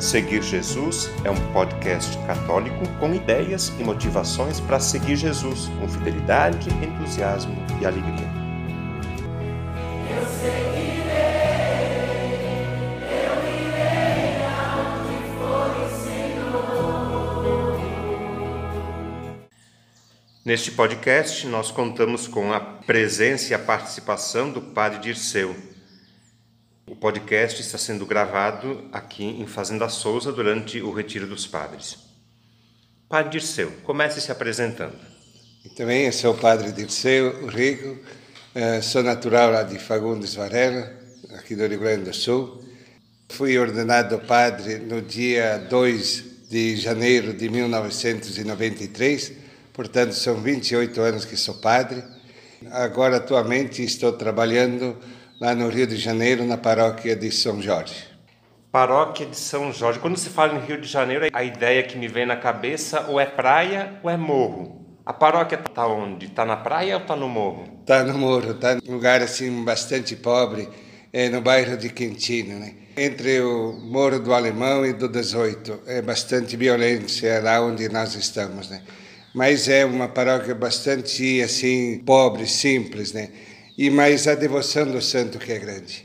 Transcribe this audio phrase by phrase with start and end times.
[0.00, 6.70] Seguir Jesus é um podcast católico com ideias e motivações para seguir Jesus com fidelidade,
[6.70, 8.26] entusiasmo e alegria.
[10.08, 11.10] Eu seguirei,
[13.12, 14.40] eu irei
[15.36, 17.78] for o Senhor.
[20.42, 25.54] Neste podcast, nós contamos com a presença e a participação do Padre Dirceu
[26.90, 31.96] o podcast está sendo gravado aqui em Fazenda Souza durante o Retiro dos Padres.
[33.08, 34.98] Padre Dirceu, comece se apresentando.
[35.76, 37.96] Também eu sou o Padre Dirceu Rico,
[38.56, 40.92] eh, sou natural lá de Fagundes Varela,
[41.38, 42.60] aqui do Rio Grande do Sul.
[43.28, 49.32] Fui ordenado padre no dia 2 de janeiro de 1993,
[49.72, 52.02] portanto são 28 anos que sou padre.
[52.72, 54.98] Agora, atualmente, estou trabalhando
[55.40, 57.94] lá no Rio de Janeiro, na paróquia de São Jorge.
[58.70, 59.98] Paróquia de São Jorge.
[59.98, 63.18] Quando se fala em Rio de Janeiro, a ideia que me vem na cabeça ou
[63.18, 65.00] é praia ou é morro.
[65.04, 66.26] A paróquia está onde?
[66.26, 67.64] Está na praia ou está no morro?
[67.80, 70.68] Está no morro, está num lugar assim bastante pobre,
[71.10, 72.74] é no bairro de Quintino, né?
[72.96, 75.80] Entre o Morro do Alemão e do 18.
[75.86, 78.82] É bastante violência lá onde nós estamos, né?
[79.34, 83.30] Mas é uma paróquia bastante assim pobre, simples, né?
[83.80, 86.04] E mais a devoção do santo que é grande.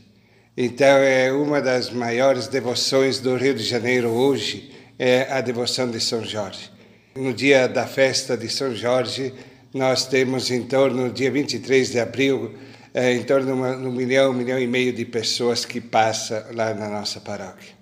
[0.56, 6.00] Então é uma das maiores devoções do Rio de Janeiro hoje é a devoção de
[6.00, 6.72] São Jorge.
[7.14, 9.34] No dia da festa de São Jorge,
[9.74, 12.56] nós temos em torno, no dia 23 de abril,
[12.94, 16.74] é, em torno de um milhão, um milhão e meio de pessoas que passa lá
[16.74, 17.76] na nossa paróquia.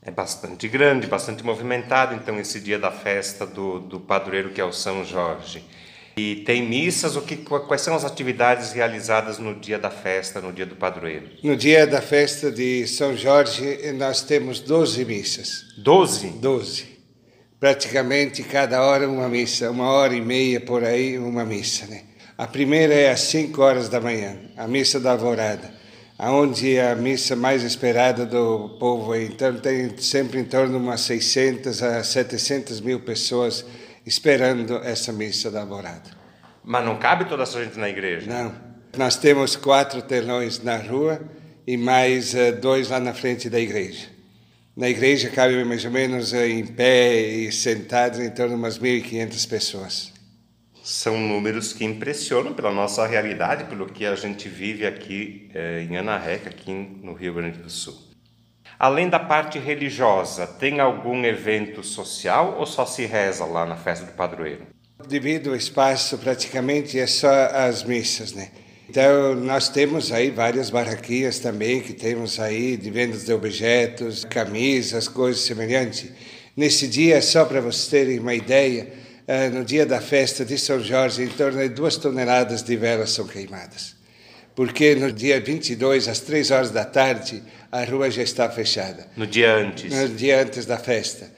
[0.00, 4.64] É bastante grande, bastante movimentado, então, esse dia da festa do, do padroeiro que é
[4.64, 5.64] o São Jorge.
[6.16, 10.52] E tem missas, o que, quais são as atividades realizadas no dia da festa, no
[10.52, 11.30] dia do padroeiro?
[11.42, 15.64] No dia da festa de São Jorge, nós temos 12 missas.
[15.78, 16.28] 12?
[16.30, 17.00] 12.
[17.58, 21.86] Praticamente cada hora uma missa, uma hora e meia por aí, uma missa.
[21.86, 22.02] Né?
[22.36, 25.70] A primeira é às 5 horas da manhã, a missa da alvorada,
[26.18, 29.14] onde é a missa mais esperada do povo.
[29.14, 33.64] Então tem sempre em torno de umas 600 a 700 mil pessoas
[34.04, 36.10] esperando essa missa da alvorada.
[36.64, 38.30] Mas não cabe toda essa gente na igreja?
[38.30, 38.54] Não.
[38.96, 41.20] Nós temos quatro telões na rua
[41.66, 44.08] e mais uh, dois lá na frente da igreja.
[44.76, 48.78] Na igreja cabe mais ou menos uh, em pé e sentados em torno de umas
[48.78, 50.12] 1.500 pessoas.
[50.82, 55.96] São números que impressionam pela nossa realidade, pelo que a gente vive aqui eh, em
[55.96, 58.09] Anaheca, aqui no Rio Grande do Sul.
[58.80, 64.06] Além da parte religiosa, tem algum evento social ou só se reza lá na festa
[64.06, 64.62] do padroeiro?
[65.06, 68.48] Devido ao espaço, praticamente é só as missas, né?
[68.88, 75.06] Então, nós temos aí várias barraquinhas também, que temos aí de vendas de objetos, camisas,
[75.06, 76.10] coisas semelhantes.
[76.56, 78.94] Nesse dia, só para vocês terem uma ideia,
[79.28, 83.10] eh, no dia da festa de São Jorge, em torno de duas toneladas de velas
[83.10, 83.99] são queimadas
[84.54, 89.06] porque no dia 22, às três horas da tarde, a rua já está fechada.
[89.16, 89.92] No dia antes?
[89.92, 91.30] No dia antes da festa.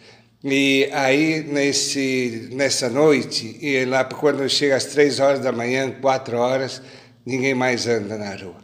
[0.44, 6.36] E aí, nesse, nessa noite, e lá quando chega às três horas da manhã, quatro
[6.36, 6.82] horas,
[7.24, 8.62] ninguém mais anda na rua.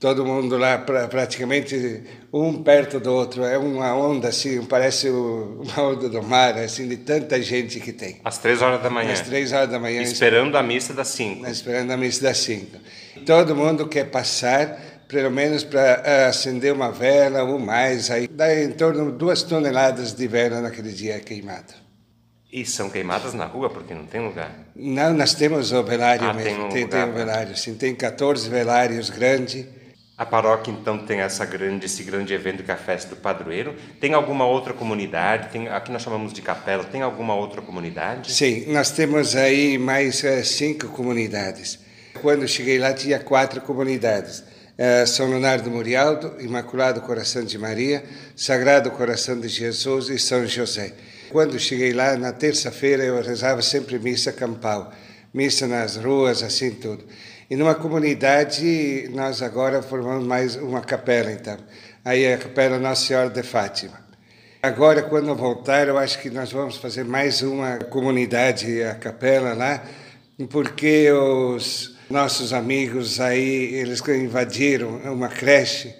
[0.00, 3.44] Todo mundo lá, praticamente um perto do outro.
[3.44, 8.18] É uma onda assim, parece uma onda do mar, assim, de tanta gente que tem.
[8.24, 9.12] Às três horas da manhã?
[9.12, 10.00] Às três horas da manhã.
[10.00, 11.46] Esperando a missa das cinco?
[11.46, 12.78] Esperando a missa das cinco.
[13.26, 18.10] Todo mundo quer passar, pelo menos para eh, acender uma vela ou mais.
[18.10, 21.90] Aí dá em torno de duas toneladas de vela naquele dia queimada.
[22.52, 24.50] E são queimadas na rua porque não tem lugar?
[24.74, 26.50] Não, nós temos o velário ah, mesmo.
[26.50, 27.74] Tem, um tem, lugar, tem um velário, sim.
[27.74, 29.66] Tem 14 velários grandes.
[30.18, 33.74] A paróquia então tem essa grande, esse grande evento que é a festa do padroeiro.
[34.00, 35.48] Tem alguma outra comunidade?
[35.50, 36.84] Tem, aqui nós chamamos de capela.
[36.84, 38.32] Tem alguma outra comunidade?
[38.32, 41.78] Sim, nós temos aí mais uh, cinco comunidades.
[42.20, 44.40] Quando cheguei lá tinha quatro comunidades.
[44.40, 48.02] Uh, São Leonardo Murialdo, Imaculado Coração de Maria,
[48.34, 50.94] Sagrado Coração de Jesus e São José.
[51.30, 54.92] Quando cheguei lá, na terça-feira, eu rezava sempre missa campal,
[55.32, 57.04] missa nas ruas, assim tudo.
[57.50, 61.58] E numa comunidade, nós agora formamos mais uma capela, então.
[62.04, 64.00] Aí é a Capela Nossa Senhora de Fátima.
[64.62, 69.84] Agora, quando voltar, eu acho que nós vamos fazer mais uma comunidade, a capela lá,
[70.48, 75.94] porque os nossos amigos aí, eles invadiram uma creche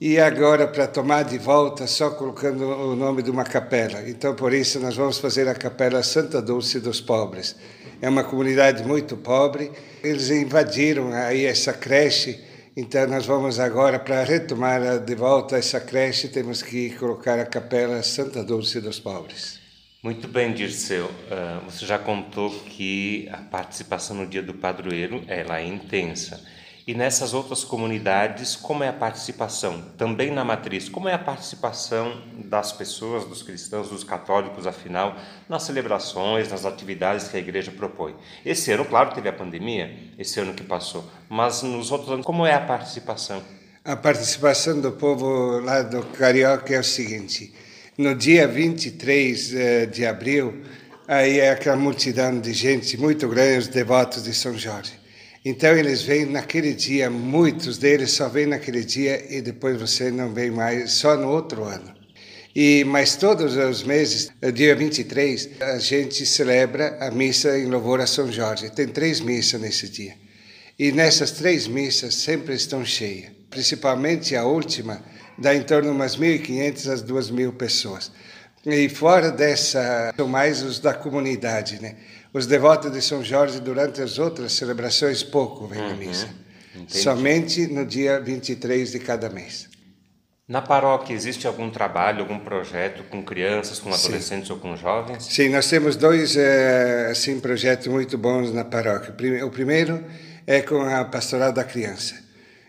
[0.00, 4.08] e agora para tomar de volta só colocando o nome de uma capela.
[4.08, 7.56] Então por isso nós vamos fazer a capela Santa Dulce dos Pobres.
[8.00, 9.72] É uma comunidade muito pobre.
[10.04, 12.38] Eles invadiram aí essa creche
[12.76, 18.02] Então nós vamos agora, para retomar de volta essa creche, temos que colocar a capela
[18.02, 19.65] Santa Dulce dos Pobres.
[20.06, 21.06] Muito bem, Dirceu.
[21.06, 26.40] Uh, você já contou que a participação no Dia do Padroeiro ela é intensa.
[26.86, 29.82] E nessas outras comunidades, como é a participação?
[29.98, 35.16] Também na matriz, como é a participação das pessoas, dos cristãos, dos católicos, afinal,
[35.48, 38.14] nas celebrações, nas atividades que a igreja propõe?
[38.44, 42.46] Esse ano, claro, teve a pandemia, esse ano que passou, mas nos outros anos, como
[42.46, 43.42] é a participação?
[43.84, 47.52] A participação do povo lá do Carioca é o seguinte:
[47.98, 50.62] no dia 23 eh, de abril,
[51.08, 54.92] aí é aquela multidão de gente muito grande, os devotos de São Jorge.
[55.44, 60.34] Então eles vêm naquele dia, muitos deles só vêm naquele dia e depois você não
[60.34, 61.94] vem mais, só no outro ano.
[62.54, 68.06] E mas todos os meses, dia 23, a gente celebra a missa em louvor a
[68.06, 68.70] São Jorge.
[68.70, 70.14] Tem três missas nesse dia.
[70.78, 73.30] E nessas três missas sempre estão cheias.
[73.50, 75.02] Principalmente a última
[75.38, 78.10] dá em torno de umas 1.500 às 2.000 pessoas.
[78.64, 81.94] E fora dessa, são mais os da comunidade, né?
[82.32, 86.28] Os devotos de São Jorge, durante as outras celebrações, pouco vêm à Uhum, missa.
[86.74, 86.98] entendi.
[86.98, 89.68] Somente no dia 23 de cada mês.
[90.48, 94.06] Na paróquia existe algum trabalho, algum projeto com crianças, com Sim.
[94.08, 95.24] adolescentes ou com jovens?
[95.24, 99.12] Sim, nós temos dois eh, assim, projetos muito bons na paróquia.
[99.44, 100.04] O primeiro
[100.46, 102.14] é com a Pastoral da Criança.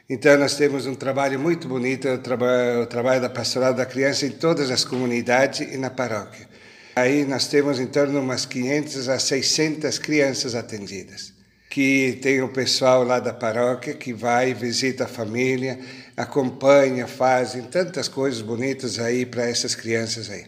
[0.09, 4.25] Então, nós temos um trabalho muito bonito, o, traba- o trabalho da Pastoral da Criança
[4.25, 6.47] em todas as comunidades e na paróquia.
[6.95, 11.33] Aí nós temos em torno de umas 500 a 600 crianças atendidas.
[11.69, 15.77] Que tem o pessoal lá da paróquia que vai, visita a família,
[16.15, 20.45] acompanha, fazem tantas coisas bonitas aí para essas crianças aí.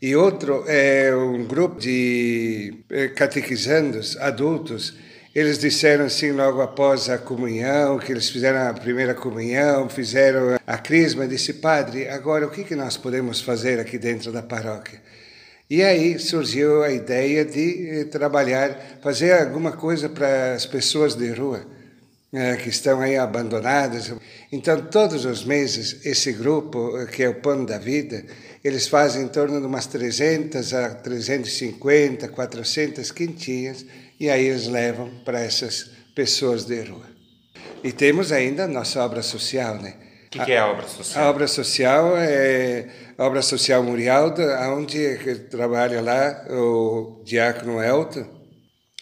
[0.00, 4.94] E outro é um grupo de eh, catequizandos adultos.
[5.32, 10.78] Eles disseram assim logo após a comunhão, que eles fizeram a primeira comunhão, fizeram a
[10.78, 15.00] crisma, disse, padre, agora o que, que nós podemos fazer aqui dentro da paróquia?
[15.70, 21.30] E aí surgiu a ideia de eh, trabalhar, fazer alguma coisa para as pessoas de
[21.30, 21.64] rua
[22.32, 24.12] eh, que estão aí abandonadas.
[24.50, 28.24] Então, todos os meses, esse grupo, eh, que é o Pão da Vida,
[28.64, 33.86] eles fazem em torno de umas 300 a 350, 400 quintinhas,
[34.20, 37.06] e aí eles levam para essas pessoas de rua.
[37.82, 39.94] E temos ainda a nossa obra social, né?
[40.26, 41.24] O que, que é a obra social?
[41.24, 42.86] A obra social é
[43.16, 44.42] a obra social Murialdo,
[44.76, 45.16] onde
[45.50, 48.26] trabalha lá o diácono Elton,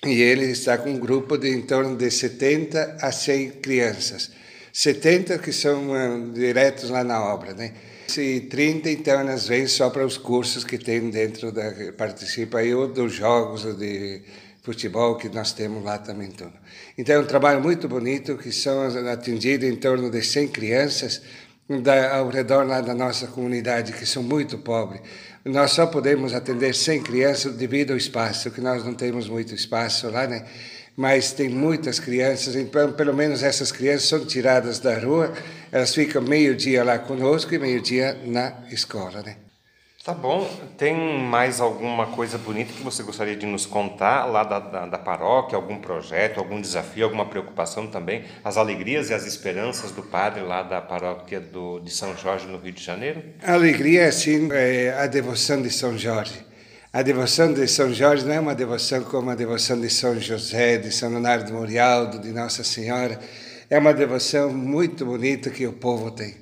[0.06, 4.30] e ele está com um grupo de em torno de 70 a 100 crianças.
[4.72, 7.74] 70 que são uh, diretos lá na obra, né?
[8.16, 11.92] E 30, então, elas vêm só para os cursos que tem dentro da...
[11.96, 14.22] participa ou dos jogos de
[14.62, 16.52] futebol que nós temos lá também tudo.
[16.96, 21.22] Então é um trabalho muito bonito que são atendidos em torno de 100 crianças
[21.68, 25.00] da, ao redor lá da nossa comunidade que são muito pobres.
[25.44, 30.10] Nós só podemos atender 100 crianças devido ao espaço, que nós não temos muito espaço
[30.10, 30.44] lá, né?
[30.98, 35.32] Mas tem muitas crianças, então pelo menos essas crianças são tiradas da rua,
[35.70, 39.36] elas ficam meio dia lá conosco e meio dia na escola, né?
[40.04, 40.50] Tá bom.
[40.76, 44.98] Tem mais alguma coisa bonita que você gostaria de nos contar lá da, da, da,
[44.98, 45.54] paróquia?
[45.54, 48.24] Algum projeto, algum desafio, alguma preocupação também?
[48.42, 52.58] As alegrias e as esperanças do padre lá da paróquia do, de São Jorge, no
[52.58, 53.22] Rio de Janeiro?
[53.40, 56.47] A alegria, sim, é a devoção de São Jorge.
[56.98, 60.78] A devoção de São Jorge não é uma devoção como a devoção de São José,
[60.78, 63.20] de São Leonardo Morialdo, de Nossa Senhora.
[63.70, 66.34] É uma devoção muito bonita que o povo tem.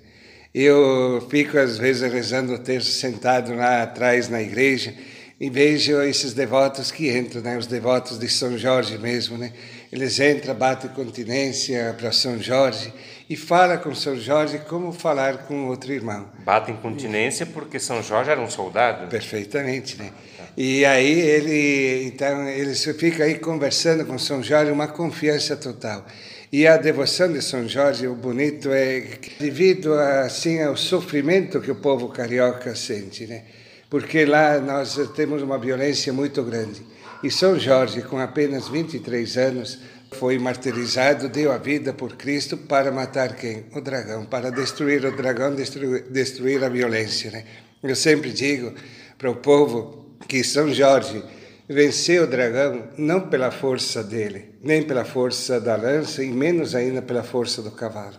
[0.54, 4.94] Eu fico às vezes rezando o terço sentado lá atrás na igreja
[5.38, 7.58] e vejo esses devotos que entram, né?
[7.58, 9.52] os devotos de São Jorge mesmo, né?
[9.92, 12.90] Eles entram, batem continência para São Jorge
[13.28, 16.28] e falam com São Jorge como falar com outro irmão.
[16.44, 19.08] Batem continência porque São Jorge era um soldado?
[19.08, 20.12] Perfeitamente, né?
[20.56, 26.06] E aí ele, então, eles ficam aí conversando com São Jorge, uma confiança total.
[26.52, 31.74] E a devoção de São Jorge, o bonito é devido assim ao sofrimento que o
[31.74, 33.42] povo carioca sente, né?
[33.90, 36.82] Porque lá nós temos uma violência muito grande.
[37.22, 39.78] E São Jorge, com apenas 23 anos,
[40.18, 43.66] foi martirizado, deu a vida por Cristo para matar quem?
[43.74, 47.44] O dragão, para destruir o dragão, destruir, destruir a violência, né?
[47.82, 48.72] Eu sempre digo
[49.18, 51.22] para o povo que São Jorge
[51.68, 57.02] venceu o dragão não pela força dele, nem pela força da lança e menos ainda
[57.02, 58.16] pela força do cavalo,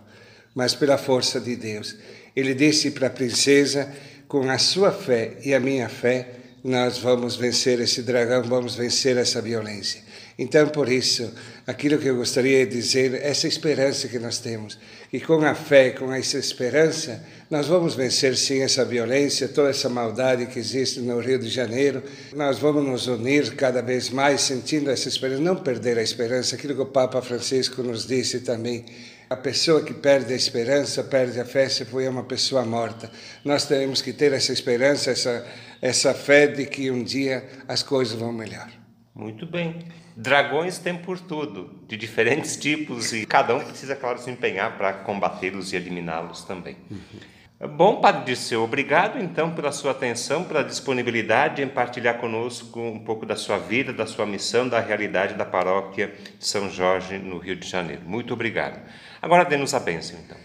[0.53, 1.97] mas pela força de Deus.
[2.35, 3.91] Ele disse para a princesa:
[4.27, 6.29] com a sua fé e a minha fé,
[6.67, 10.01] nós vamos vencer esse dragão, vamos vencer essa violência.
[10.37, 11.31] Então, por isso,
[11.65, 14.77] aquilo que eu gostaria de dizer, essa esperança que nós temos,
[15.09, 19.87] que com a fé, com essa esperança, nós vamos vencer sim essa violência, toda essa
[19.87, 22.03] maldade que existe no Rio de Janeiro.
[22.35, 26.75] Nós vamos nos unir cada vez mais, sentindo essa esperança, não perder a esperança, aquilo
[26.75, 28.83] que o Papa Francisco nos disse também.
[29.29, 33.11] A pessoa que perde a esperança, perde a fé, se foi uma pessoa morta.
[33.43, 35.45] Nós temos que ter essa esperança, essa,
[35.81, 38.69] essa fé de que um dia as coisas vão melhor.
[39.13, 39.79] Muito bem.
[40.15, 44.93] Dragões tem por tudo, de diferentes tipos, e cada um precisa, claro, se empenhar para
[44.93, 46.77] combatê-los e eliminá-los também.
[46.89, 47.19] Uhum.
[47.59, 53.25] Bom, Padre Dirceu, obrigado então pela sua atenção, pela disponibilidade em partilhar conosco um pouco
[53.25, 57.55] da sua vida, da sua missão, da realidade da paróquia de São Jorge, no Rio
[57.55, 58.03] de Janeiro.
[58.05, 58.79] Muito obrigado.
[59.19, 60.37] Agora dê-nos a bênção, então.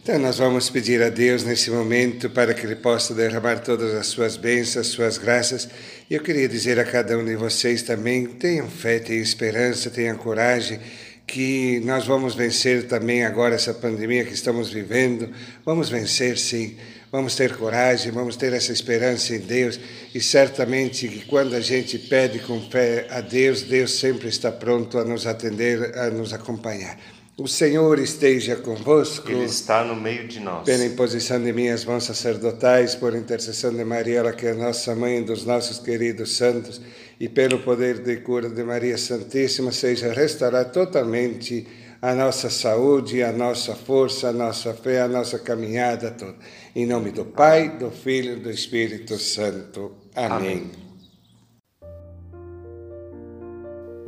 [0.00, 4.06] Então, nós vamos pedir a Deus nesse momento para que Ele possa derramar todas as
[4.06, 5.68] suas bênçãos, as suas graças.
[6.08, 10.16] E eu queria dizer a cada um de vocês também: tenham fé, tenham esperança, tenham
[10.16, 10.78] coragem,
[11.30, 15.30] que nós vamos vencer também agora essa pandemia que estamos vivendo.
[15.64, 16.76] Vamos vencer, sim.
[17.12, 19.78] Vamos ter coragem, vamos ter essa esperança em Deus
[20.14, 24.98] e certamente que quando a gente pede com fé a Deus, Deus sempre está pronto
[24.98, 26.98] a nos atender, a nos acompanhar.
[27.40, 29.30] O Senhor esteja convosco.
[29.30, 30.66] Ele está no meio de nós.
[30.66, 35.22] Pela imposição de minhas mãos sacerdotais, por intercessão de Maria, ela que é nossa mãe,
[35.22, 36.82] dos nossos queridos santos,
[37.18, 41.66] e pelo poder de cura de Maria Santíssima, seja restaurada totalmente
[42.02, 46.36] a nossa saúde, a nossa força, a nossa fé, a nossa caminhada toda.
[46.76, 49.92] Em nome do Pai, do Filho e do Espírito Santo.
[50.14, 50.36] Amém.
[50.36, 50.89] Amém.